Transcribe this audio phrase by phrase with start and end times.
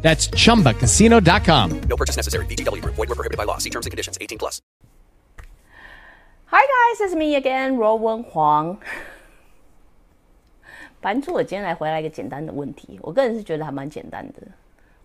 [0.00, 1.80] That's chumbacasino.com.
[1.88, 2.46] No purchase necessary.
[2.46, 2.94] VGW Group.
[2.94, 3.58] Void were prohibited by law.
[3.58, 4.16] See terms and conditions.
[4.20, 4.62] 18 plus.
[6.46, 8.78] Hi guys, it's me again, Rowen Huang.。
[11.00, 14.42] 版主，我今天来回来一个简单的问题，我个人是觉得还蛮简单的，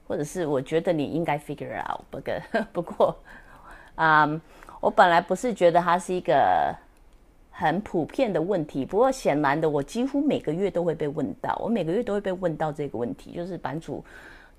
[0.07, 2.01] 或者是我觉得你应该 figure out。
[2.09, 2.33] 不过，
[2.71, 3.15] 不过，
[3.95, 4.41] 啊、
[4.79, 6.73] 我本来不是觉得它是一个
[7.51, 14.03] 很普遍的问题，不过显然的，我几乎每个月都会被问到，我每个月都会被问到这个问题，就是版主，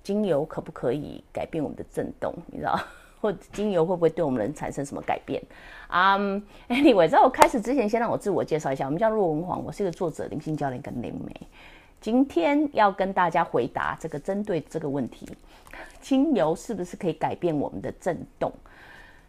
[0.05, 2.31] 精油可不可以改变我们的震动？
[2.45, 2.79] 你知道，
[3.19, 5.41] 或者精油会不会对我们人产生什么改变？
[5.87, 6.17] 啊、a
[6.67, 11.33] n y w a y 在我开始之前，先让我自我介绍一下，我们叫若文黄，我是一个作者、灵性教练跟灵媒。
[11.99, 15.27] 今天要跟大家回答这个针对这个问题，
[15.99, 18.51] 精油是不是可以改变我们的震动？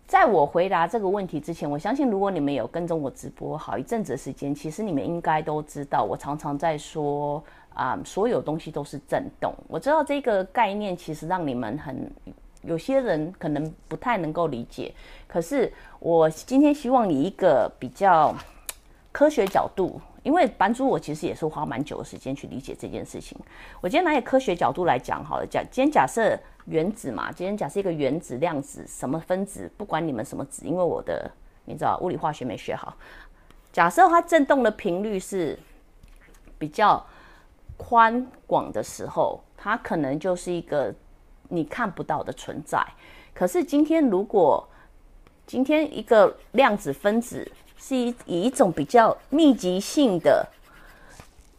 [0.07, 7.43] 在我回答这个问题之前，我相信如果你们有跟踪我直播好一阵子的时间，其实你们应该都知道，我常常在说
[7.77, 9.55] 啊、所有东西都是震动。
[9.69, 12.11] 我知道这个概念其实让你们很
[12.63, 14.93] 有些人可能不太能够理解，
[15.29, 18.35] 可是我今天希望以一个比较
[19.13, 23.39] 科学角度，因为版主我其实也是花蛮久的时间去理解这件事情。
[23.81, 31.31] 我今天拿一个科学角度来讲好了，讲今天假设原子嘛，今天假设一个原子、量子、什么分子，不管你们什么子，因为我的
[31.67, 32.97] 你知道物理化学没学好，
[33.71, 35.57] 假设它振动的频率是
[36.59, 37.05] 比较
[37.77, 40.95] 宽广的时候，它可能就是一个
[41.49, 42.85] 你看不到的存在。
[43.35, 44.67] 可是今天如果
[45.47, 50.45] 今天一个量子分子是以以一种比较密集性的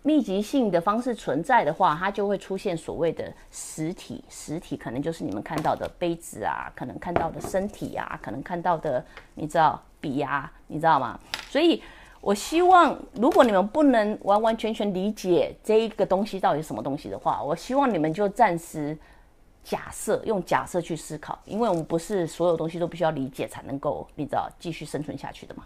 [0.01, 4.23] 密集性的方式存在的话，它就会出现所谓的实体。
[4.29, 11.19] 实体可能就是你们看到的杯子啊，可能看到的身体啊，可能看到的你知道笔啊，你知道吗？
[11.49, 11.83] 所以
[12.21, 18.97] 我希望，如果你们不能完完全全理解这一个东西到底是什么东西的话，我希望你们就暂时。
[19.63, 25.65] 假设用假设去思考，因为我们不是所有东西都必须要理解才能够，你知道继续生存下去的嘛。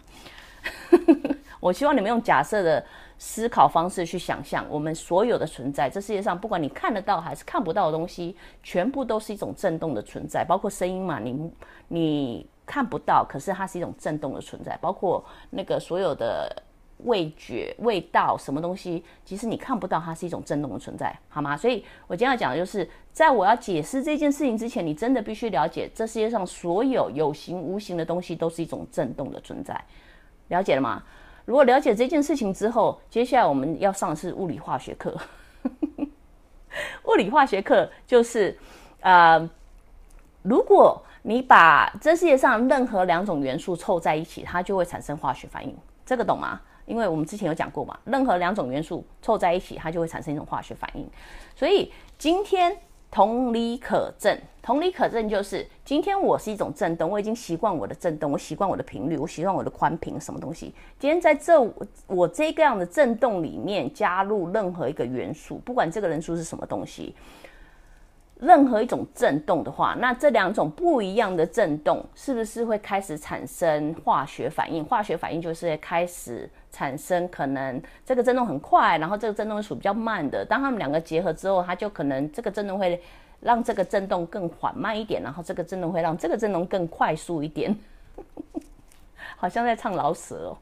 [1.60, 2.84] 我希望你们用假设的
[3.16, 11.52] 思考方式去想象，我们所有的存在，这世界上不管你看得到还是看不到的东西，全部都是一种震动的存在，包括声音嘛，你
[11.86, 16.62] 你看不到，可是它是一种震动的存在，包括那个所有的。
[17.04, 21.56] 味觉、味道，什么东西，其实你看不到，它是一种震动的存在，好吗？
[21.56, 29.84] 所以我今天要讲的就是，在我要解释这件事情之前，你真的必须了解，这世界上所有有形、无形的东西都是一种震动的存在，
[30.46, 31.02] 了解了吗？
[31.44, 35.12] 如果了解这件事情之后，接下来我们要上的是物理化学课。
[37.06, 38.56] 物理化学课就是，
[39.00, 39.50] 呃，
[40.42, 46.60] 如果你把这世界上任何两种元素凑在一起，它就会产生化学反应，这个懂吗？
[46.84, 51.08] 因为我们之前有讲过嘛，任何两种元素凑在一起，它就会产生一种化学反应。
[51.54, 52.76] 所以今天
[53.08, 60.74] 同理可证，同理可证就是今天我是一种震动，我已经习惯我的震动，我习惯我的频率，我习惯我的宽频，什么东西？
[60.98, 61.60] 今天在这
[62.08, 67.14] 我这个样的震动里面加入任何一个元素，不管这个元素是什么东西。
[68.42, 74.84] 任何一种震动的话，那这两种不一样的震动是不是会开始产生化学反应？
[74.84, 80.44] 化学反应就是开始产生可能这个震动很快，然后这个震动是属比较慢的。
[80.44, 83.00] 当它们两个结合之后，它就可能这个震动会
[83.38, 87.72] 让这个震动更缓慢一点，然后这个震动会让这个震动更快速一点。
[89.36, 90.58] 好像在唱老舍哦。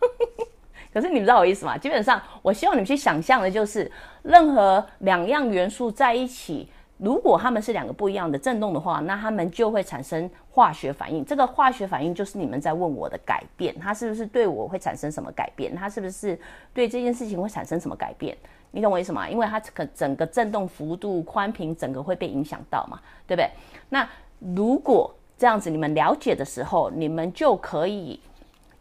[0.92, 1.78] 可是你们知道我意思吗？
[1.78, 3.90] 基本上，我希望你们去想象的就是，
[4.22, 6.68] 任何两样元素在一起。
[7.02, 11.24] 如果它们是两个不一样的振动的话，那它们就会产生化学反应。
[11.24, 15.74] 这个化学反应就是你们在问我的改变，它是不是对我会产生什么改变？
[15.74, 16.38] 它是不是
[16.72, 18.36] 对这件事情会产生什么改变？
[18.70, 19.28] 你懂我意思吗？
[19.28, 23.50] 因为它可整个振动幅度、宽频整个会被影响到嘛，对不对？
[23.88, 24.08] 那
[24.54, 28.20] 如果这样子你们了解的时候，你们就可以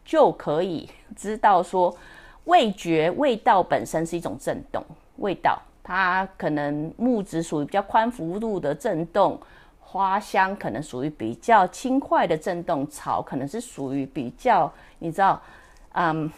[0.06, 1.98] 就可以知道说，
[2.44, 4.86] 味觉味道本身是一种振动，
[5.18, 5.60] 味道。
[5.84, 9.40] 它可能木质属于比较宽幅度的震动，
[9.80, 15.42] 花香可能属于比较轻快的震动，草可能是属于比较你知道，
[15.94, 16.32] 嗯，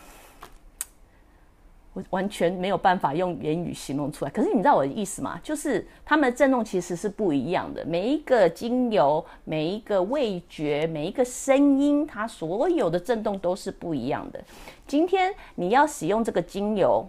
[1.93, 4.31] 我完全没有办法用言语形容出来。
[4.31, 5.39] 可是你知道我的意思吗？
[5.43, 7.85] 就是它们的震动其实是不一样的。
[7.85, 14.43] 每一个精油、每一个味觉、每一个声音，它所有的震动都是不一样的。
[14.87, 17.05] 今天你要使用这个精油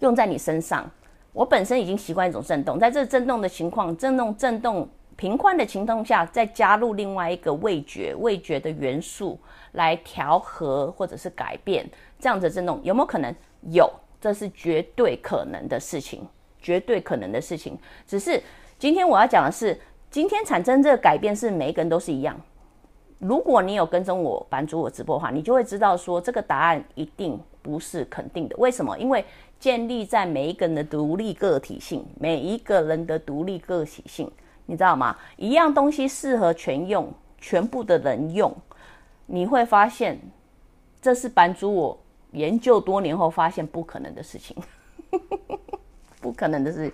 [0.00, 0.90] 用在你身上，
[1.32, 4.86] 我本身已经习惯一种震动，在这震动的情况、震动、震动
[5.16, 9.38] 频宽的情况下，再加入另外一个味觉、味觉的元素
[9.72, 11.88] 来调和或者是改变
[12.18, 13.34] 这样的震动，有没有可能？
[13.70, 13.90] 有，
[14.20, 16.26] 这是绝对可能的事情，
[16.60, 17.78] 绝对可能的事情。
[18.06, 18.42] 只是
[18.78, 19.80] 今天我要讲的是，
[20.10, 22.38] 今天产生这个改变是每一个人都是一样。
[23.18, 28.56] 如果你有跟踪我、版主我直播的话，你就会知道说这个答案一定不是肯定的。
[28.58, 28.98] 为什么？
[28.98, 29.24] 因为
[29.62, 34.28] 建立在每一个人的独立个体性，每一个人的独立个体性，
[34.66, 35.16] 你知道吗？
[35.36, 38.52] 一样东西适合全用，全部的人用，
[39.26, 40.18] 你会发现
[41.00, 41.96] 这是版主我。
[42.32, 44.56] 研究多年后发现不可能的事情，
[46.20, 46.92] 不可能的是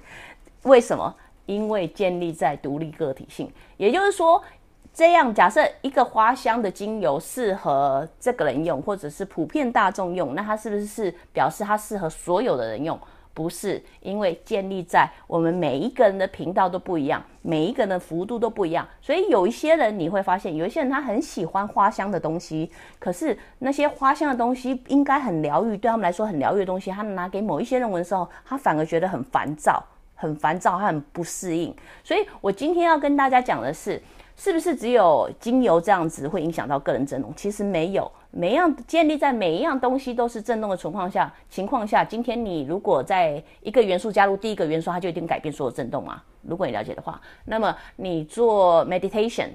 [0.64, 1.16] 为什么？
[1.46, 4.44] 因为建立在独立个体性，也就是说，
[4.92, 12.98] 这样假设一个花香的精油适合这个人用，或者是普遍大众用，那它是不是表示它适合所有的人用？
[13.32, 22.68] 不是，因为建立在我们每一个人的频道都不一样，每一个人的幅度都不一样，所以有一些人你会发现，有一些人他很喜欢花香的东西，
[22.98, 29.80] 可是那些花香的东西应该很疗愈，对他们来说很疗愈的东西，他拿给某一些人闻的时候，他反而觉得很烦躁，
[30.16, 31.72] 很烦躁，他很不适应。
[32.02, 34.02] 所以我今天要跟大家讲的是，
[34.38, 37.34] 是不是只有精油这样子会影响到个人振动？
[37.36, 38.10] 其实没有。
[38.30, 46.22] 每样建立在每一样东西都是震动的情况下，情况下，今天你如果在一个元素加入第一个元素，它就一定改变所有震动啊？
[46.42, 49.48] 如果你了解的话，那么你做 meditation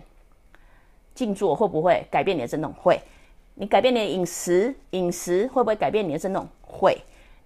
[1.15, 2.73] 静坐会不会改变你的震动？
[2.73, 2.99] 会。
[3.55, 6.45] 你改变你的饮食，饮食会不会改变你的震动？
[6.61, 6.97] 会。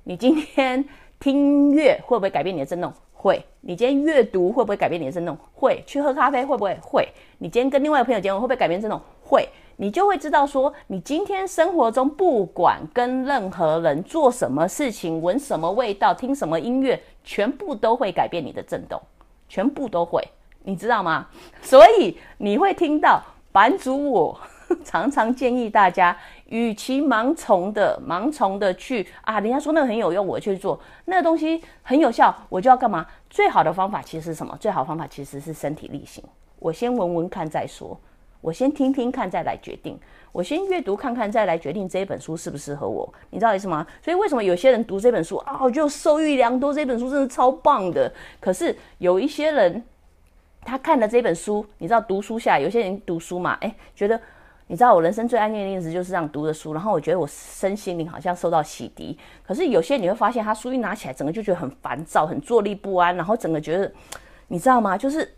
[0.06, 0.83] 你今天
[1.19, 2.92] 听音乐会不会改变你的震动？
[3.18, 3.44] 会。
[3.62, 5.36] 你今天阅读会不会改变你的震动？
[5.54, 5.84] 会。
[5.88, 6.78] 去喝咖啡会不会？
[6.81, 7.10] 会。
[7.40, 9.02] 你今天跟另外一个朋友结婚会不会改变震动？
[9.24, 9.50] 会。
[9.80, 19.00] 你就会知道，说你今天生活中不管跟任何人做什么事情，闻什么味道，听什么音乐，全部都会改变你的震动，
[19.48, 20.28] 全部都会，
[20.64, 21.28] 你知道吗？
[21.62, 23.22] 所以你会听到
[23.52, 24.40] 版主我
[24.84, 26.18] 常常建议大家，
[26.48, 33.06] 与其盲从的盲从的去啊，人家说那个很有用，我去做那个东西很有效，我就要干嘛？
[33.30, 34.58] 最好的方法其实是什么？
[34.60, 36.24] 最好的方法其实是身体力行，
[36.60, 38.00] 我先闻闻看再说。
[38.40, 40.00] 我先听听看，再来决定。
[40.31, 43.12] 我先阅读看看，再来决定这一本书适不适合我。
[43.31, 43.86] 你知道意思吗？
[44.02, 46.72] 所以为什么有些人读这本书啊，就受益良多？
[46.72, 48.14] 这本书真的超棒的。
[48.40, 49.84] 可是有一些人，
[50.62, 54.22] 他看了这本书，你知道读书下，有些人读书嘛，哎，觉得
[54.68, 59.18] 你知道我人生最安静的日子就是这样读的书，然后我觉得我身心灵好像受到洗涤。
[59.46, 63.92] 可是有些你会发现，他书一拿起来，整个就觉得很烦躁，很坐立不安，然后整个觉得，
[64.48, 64.98] 你知道吗？
[64.98, 65.34] 就是。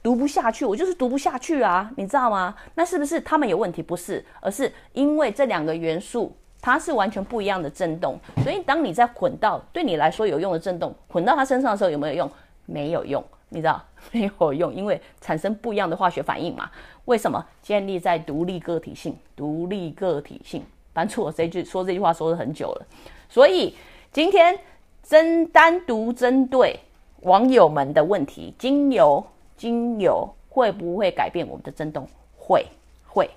[0.00, 2.54] 读不下去，我就是读不下去啊，你知道吗？
[2.76, 3.82] 那是不是他们有问题？
[3.82, 12.30] 不是，而是因为这两个元素它是完全不一样的震动，所以当你在混到对你来说有用的震动混到他身上的时候，有没有用？
[12.64, 16.70] 没有用，你知道 没有用，因为产生不一样的化学反应嘛。
[17.08, 17.42] 为什么？
[17.62, 20.62] 建立在独立个体性，独立个体性。
[20.92, 22.86] 反正我这句说这句话说了很久了，
[23.30, 23.74] 所以
[24.12, 24.58] 今天
[25.02, 26.78] 针单独针对
[27.22, 29.24] 网友们的问题，精油。
[29.56, 32.06] 精油会不会改变我们的震动？
[32.36, 32.64] 会，
[33.08, 33.28] 会，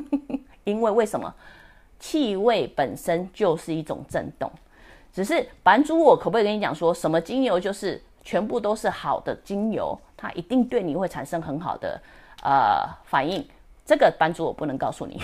[0.64, 1.34] 因为为什么？
[1.98, 4.50] 气味本身就是一种震动。
[5.12, 12.00] 只是版主，我可不可以跟你讲，说什么精油就是全部都是好的精油，它一定对你会产生很好的
[12.42, 13.46] 呃反应？
[13.84, 15.22] 这个班主我不能告诉你，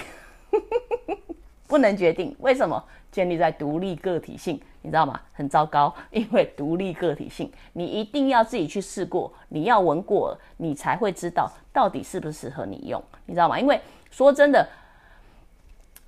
[1.69, 2.35] 不能决定。
[2.41, 2.83] 为什么？
[3.13, 4.61] 建立在独立个体性。
[4.83, 5.21] 你知道吗？
[5.33, 13.03] 很糟糕，因为独立个体性，你一定要自己去试过，你要闻过，你才会知道到底适不适合你用。
[13.25, 13.59] 你知道吗？
[13.59, 13.81] 因为
[14.13, 14.69] 说真的，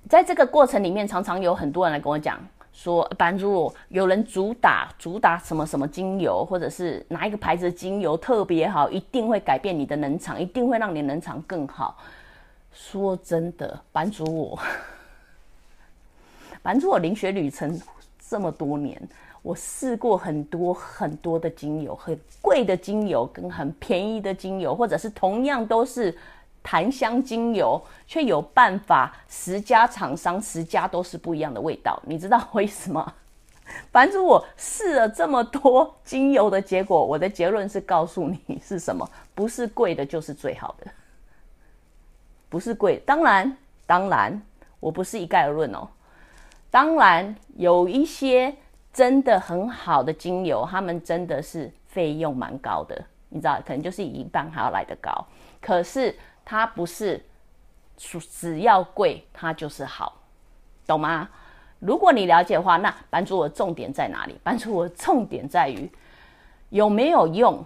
[0.07, 2.39] 在这个过程里面，常常有很多人来跟我讲
[2.81, 11.97] 说，班主有人主打主打什么什么精油，或者是哪一个牌子的精油特别好，一定会改变你的能场，一定会让你能场更好。
[12.71, 14.57] 说真的，班主我，
[16.63, 17.77] 班主我灵学旅程。
[18.29, 19.01] 这么多年，
[19.41, 26.15] 我试过很多很多的精油，很贵的精油跟很便宜的精油，或者是同样都是
[26.69, 31.99] 檀香精油，却有办法十家厂商十家都是不一样的味道。
[32.05, 33.11] 你知道为什么？
[33.91, 39.09] 反正我试了这么多精油的结果，我的结论是告诉你是什么？
[39.33, 40.85] 不是贵的就是最好的，
[42.49, 43.01] 不是贵。
[43.03, 43.57] 当然，
[43.87, 44.39] 当然，
[44.79, 45.87] 我不是一概而论哦。
[46.69, 48.55] 当然有一些
[48.93, 55.25] 真的很好的精油，他们真的是费用蛮高的，你知道，可能就是一半还要来得高。
[55.59, 56.15] 可是
[56.49, 57.23] 它不是，
[57.95, 60.17] 只要贵它就是好，
[60.87, 61.29] 懂吗？
[61.77, 64.35] 如果你了解的话，那版主我重点在哪里？
[64.43, 65.87] 版主我重点在于
[66.69, 67.63] 有没有用？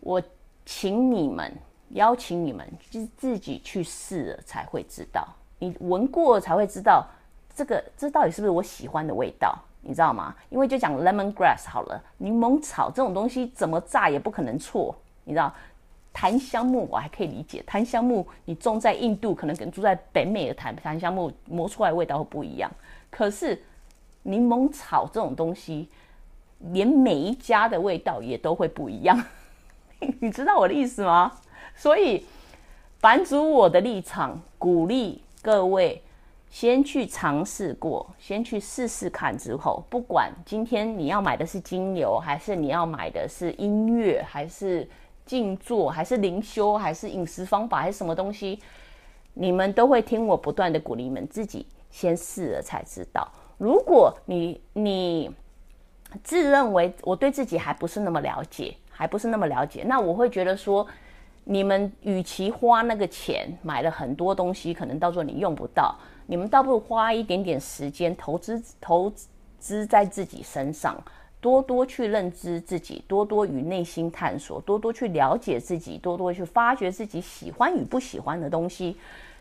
[0.00, 0.20] 我
[0.64, 1.54] 请你们
[1.90, 7.06] 邀请你们自自己去试了才会知道，你闻过才会知道
[7.54, 10.34] 这个这到底是不是我喜欢的味道，你知道吗？
[10.48, 15.52] 因为就讲 lemon grass 好了，柠檬草这种东西怎么炸也不可能错，你知道？
[16.12, 22.70] 檀香木我还可以理解，檀香木你种在印度，可能跟住在北美的檀檀香木磨出来味道会不一样。
[23.10, 23.62] 可是
[24.22, 25.88] 柠檬草这种东西，
[26.58, 29.20] 连每一家的味道也都会不一样，
[30.20, 31.32] 你知道我的意思吗？
[31.74, 32.26] 所以，
[33.00, 36.02] 版主我的立场，鼓励各位
[36.50, 44.86] 先去尝试过，先去试试看之后，不管今天你要买的是精油，还是你要买的是音乐，还是
[45.24, 48.58] 静坐，还是灵修，还是饮食方法，还是什么东西，
[49.34, 53.26] 你们都会听我不断的鼓励，你们自己先试了才知道。
[53.58, 55.30] 如果你你
[56.24, 60.86] 自认为我对自己还不是那么了解，还不是那么了解，那我会觉得说，
[61.44, 69.10] 你们与其花那个钱买了很多东西，可能到时候你用不到，你们倒不如花一点点时间投资投
[69.58, 71.02] 资在自己身上，
[71.42, 78.96] 多多去认知自己，多多与内心探索，多多去了解自己，多多去发掘自己喜欢与不喜欢的东西，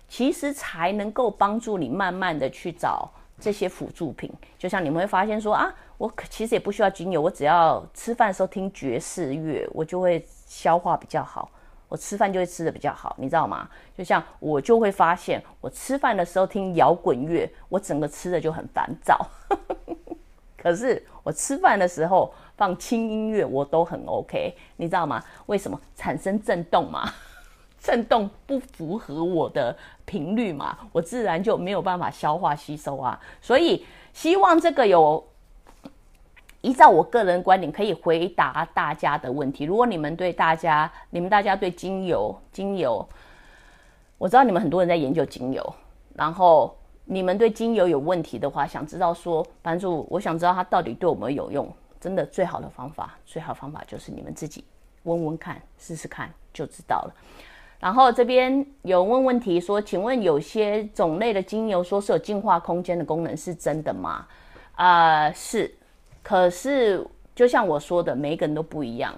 [0.09, 3.09] 其实才能够帮助你慢慢的去找。
[3.39, 11.49] 这些辅助品，就像你们会发现说啊，我其实也不需要精油，我只要吃饭的时候听爵士乐，我就会消化比较好，
[11.87, 13.67] 我吃饭就会吃的比较好，你知道吗？
[13.97, 19.25] 就像我就会发现，我吃饭的时候听摇滚乐，我整个吃的就很烦躁。
[20.61, 25.23] 可是我吃饭的时候放轻音乐，我都很 OK，你知道吗？
[25.47, 25.79] 为什么？
[25.95, 27.11] 产生震动嘛。
[27.81, 29.75] 震动不符合我的
[30.05, 33.19] 频率嘛，我自然就没有办法消化吸收啊。
[33.41, 35.27] 所以希望这个有
[36.61, 39.63] 依照我个人观点可以回答大家的问题。
[39.63, 43.03] 如果你们对大家，你们大家对精油，精油，
[44.19, 45.75] 我知道你们很多人在研究精油，
[46.13, 46.77] 然后
[47.13, 54.63] 你们对精油有问题的话，想知道说，版主我想知道它到底对我们有用，真的最好的方法，最好方法就是你们自己
[55.03, 57.13] 问问看，试试看就知道了。
[57.81, 64.25] 然后这边有问问题说，请问有些种类的精油说是有净化空间的功能，是真的吗？
[64.75, 65.69] 啊，是。
[66.23, 69.13] 可是就像我说的，每一个人都不一样。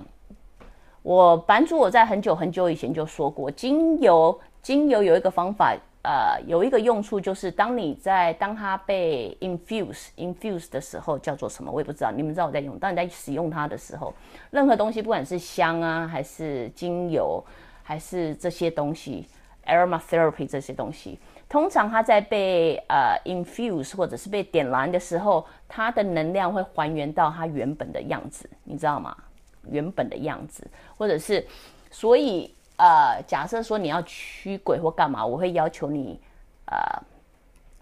[1.03, 12.11] 我版主我在很久很久以前就说过，精油精油有一个方法，呃，有一个用处就是当你在当它被 infuse infuse 的时候，叫做什么我也不知道。
[12.11, 14.13] 你们知道我在用，当你在使用它的时候，
[14.51, 17.43] 任何东西不管是香啊还是精油。
[17.85, 19.27] 还是这些东西
[19.65, 21.19] ，aromatherapy 这些东西，
[21.49, 29.13] 通常它在被呃 infuse 或者是被点燃的时候，它的能量会还原到它原本的样子，你知道吗？
[29.69, 30.65] 原本的样子，
[30.97, 31.45] 或者是，
[31.91, 36.19] 所以呃，假设说你要驱鬼或干嘛，我会要求你
[36.65, 37.01] 呃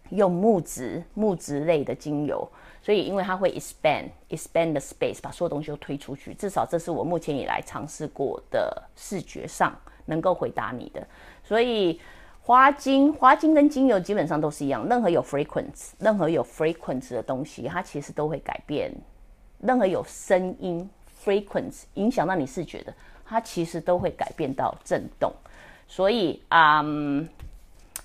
[0.09, 2.47] 用木质木质类的精油。
[2.83, 6.33] 所以，因为它会 expand expand the space，把所有东西都推出去。
[6.33, 9.71] 至少这是我目前以来尝试过的视觉上
[10.05, 11.07] 能够回答你的。
[11.43, 12.01] 所以，
[12.41, 18.91] 花精花精跟精油基本上都是一样，任何有 frequency 任何有 frequency 的东西，它其实都会改变。
[19.59, 20.89] 任何有声音
[21.23, 22.91] frequency 影响到你视觉的，
[23.31, 25.31] 它其实都会改变到震动。
[25.87, 27.27] 所以，嗯，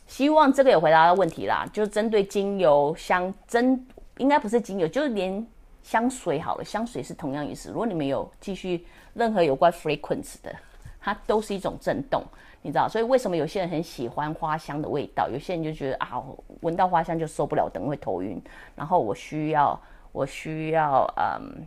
[0.06, 1.68] 希望这个有回答到问题啦。
[1.72, 3.86] 就是针对精油香针。
[4.18, 5.46] 应该不是精油，就是连
[5.82, 7.68] 香水好了，香水是同样意思。
[7.68, 10.50] 如果你们有继续任何有关 frequency 的，
[10.98, 12.24] 它都是一种震动，
[12.62, 12.88] 你知道。
[12.88, 16.22] 所以为什么有些人很喜欢花香的味道，有些人就觉得啊，
[16.62, 18.40] 闻到花香就受不了，等会头晕。
[18.74, 19.78] 然后我需要，
[20.12, 21.66] 我需要，嗯，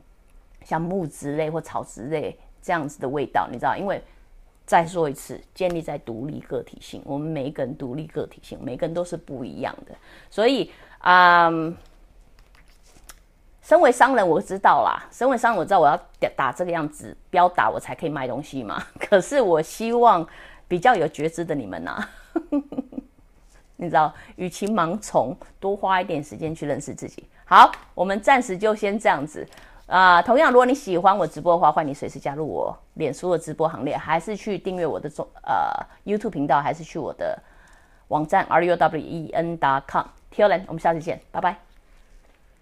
[0.66, 3.76] 像木质类或草质类这样子的味道，你知道？
[3.76, 4.02] 因为
[4.66, 9.96] 再说一次，建立在独立个体性，我们每一个人独立个体性，每个人都是不一样的，
[10.30, 11.76] 所以，嗯。
[13.62, 15.08] 身为商人，我知道啦。
[15.12, 15.96] 身为商人，我知道我要
[16.36, 18.84] 打这个样子标打，我才可以卖东西嘛。
[19.00, 20.28] 可是我希望
[20.68, 22.10] 比较有觉知的你们呐，
[23.78, 27.24] 你知道，与其盲从，多花一点时间去认识自己。
[27.46, 29.48] 好，我们暂时就先这样子
[29.90, 30.22] 啊。
[30.22, 35.70] 同样，如果你喜欢我直播的话，欢迎你随时加入我脸书的直播行列，还是去订阅我的中呃
[36.06, 37.38] YouTube 频道，还是去我的
[38.08, 40.06] 网站 ruwen.com。
[40.32, 40.64] T.O.N.
[40.68, 41.69] 我们下次见，拜拜。